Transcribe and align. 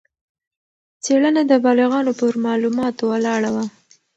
څېړنه 1.03 1.41
د 1.51 1.53
بالغانو 1.63 2.11
پر 2.19 2.33
معلوماتو 2.45 3.03
ولاړه 3.11 3.49
وه. 3.55 3.65